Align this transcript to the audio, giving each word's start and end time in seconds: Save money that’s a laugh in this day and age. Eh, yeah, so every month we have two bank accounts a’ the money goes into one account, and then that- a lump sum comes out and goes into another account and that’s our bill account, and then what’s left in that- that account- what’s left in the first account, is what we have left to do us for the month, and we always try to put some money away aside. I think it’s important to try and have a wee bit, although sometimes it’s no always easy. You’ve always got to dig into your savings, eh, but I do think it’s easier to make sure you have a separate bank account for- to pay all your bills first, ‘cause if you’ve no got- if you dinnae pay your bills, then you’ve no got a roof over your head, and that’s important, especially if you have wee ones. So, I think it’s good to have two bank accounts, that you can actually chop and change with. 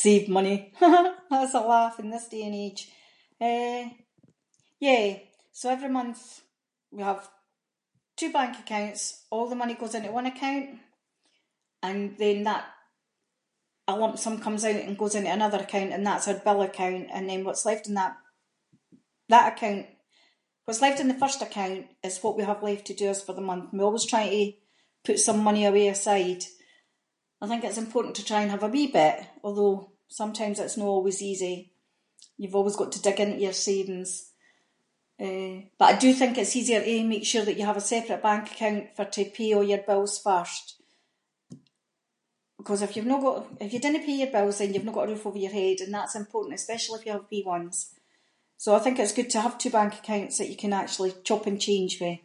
Save 0.00 0.24
money 0.36 0.54
that’s 1.34 1.52
a 1.52 1.60
laugh 1.74 1.94
in 2.02 2.08
this 2.14 2.26
day 2.32 2.42
and 2.48 2.54
age. 2.66 2.80
Eh, 3.50 3.82
yeah, 4.86 5.04
so 5.58 5.64
every 5.76 5.90
month 5.98 6.20
we 6.96 7.02
have 7.10 7.22
two 8.18 8.30
bank 8.38 8.52
accounts 8.62 9.02
a’ 9.34 9.48
the 9.50 9.54
money 9.62 9.74
goes 9.82 9.94
into 9.96 10.10
one 10.18 10.24
account, 10.32 10.66
and 11.86 12.00
then 12.22 12.38
that- 12.48 12.72
a 13.92 13.96
lump 14.02 14.16
sum 14.24 14.36
comes 14.46 14.62
out 14.68 14.76
and 14.84 14.96
goes 15.00 15.14
into 15.16 15.30
another 15.36 15.58
account 15.64 15.92
and 15.94 16.04
that’s 16.06 16.26
our 16.30 16.34
bill 16.46 16.62
account, 16.68 17.04
and 17.14 17.24
then 17.28 17.44
what’s 17.46 17.66
left 17.68 17.84
in 17.88 17.92
that- 18.00 18.16
that 19.32 19.50
account- 19.52 19.90
what’s 20.66 20.80
left 20.84 21.00
in 21.00 21.08
the 21.10 21.22
first 21.22 21.40
account, 21.46 21.76
is 22.06 22.22
what 22.22 22.34
we 22.36 22.44
have 22.50 22.62
left 22.68 22.84
to 22.86 22.94
do 22.98 23.06
us 23.12 23.22
for 23.24 23.34
the 23.36 23.42
month, 23.50 23.64
and 23.70 23.78
we 23.80 23.84
always 23.88 24.06
try 24.10 24.24
to 24.32 24.42
put 25.06 25.20
some 25.26 25.40
money 25.48 25.64
away 25.66 25.86
aside. 25.90 26.42
I 27.42 27.46
think 27.48 27.62
it’s 27.64 27.78
important 27.86 28.14
to 28.16 28.24
try 28.28 28.40
and 28.42 28.50
have 28.54 28.62
a 28.62 28.68
wee 28.76 28.86
bit, 28.98 29.16
although 29.46 29.74
sometimes 30.20 30.58
it’s 30.60 30.76
no 30.80 30.86
always 30.90 31.20
easy. 31.32 31.56
You’ve 32.40 32.54
always 32.58 32.76
got 32.80 32.90
to 32.92 33.00
dig 33.06 33.18
into 33.22 33.40
your 33.44 33.54
savings, 33.68 34.10
eh, 35.26 35.54
but 35.78 35.88
I 35.94 35.98
do 36.04 36.10
think 36.18 36.32
it’s 36.36 36.54
easier 36.58 36.82
to 36.84 37.04
make 37.12 37.24
sure 37.28 37.48
you 37.58 37.64
have 37.68 37.78
a 37.82 37.90
separate 37.94 38.22
bank 38.28 38.44
account 38.54 38.84
for- 38.94 39.06
to 39.14 39.24
pay 39.36 39.50
all 39.54 39.64
your 39.70 39.78
bills 39.88 40.14
first, 40.26 40.64
‘cause 42.66 42.82
if 42.86 42.92
you’ve 42.94 43.08
no 43.12 43.18
got- 43.26 43.46
if 43.64 43.72
you 43.72 43.78
dinnae 43.82 44.04
pay 44.06 44.16
your 44.20 44.30
bills, 44.36 44.56
then 44.58 44.72
you’ve 44.74 44.84
no 44.88 44.92
got 44.96 45.06
a 45.08 45.12
roof 45.12 45.24
over 45.26 45.38
your 45.44 45.50
head, 45.60 45.78
and 45.80 45.94
that’s 45.94 46.14
important, 46.22 46.54
especially 46.56 46.96
if 47.00 47.04
you 47.06 47.12
have 47.16 47.30
wee 47.32 47.42
ones. 47.56 47.76
So, 48.62 48.68
I 48.74 48.80
think 48.82 48.96
it’s 48.98 49.14
good 49.18 49.30
to 49.32 49.40
have 49.44 49.56
two 49.62 49.70
bank 49.78 49.92
accounts, 49.94 50.36
that 50.36 50.50
you 50.52 50.56
can 50.62 50.74
actually 50.80 51.12
chop 51.28 51.42
and 51.48 51.58
change 51.68 51.92
with. 52.02 52.20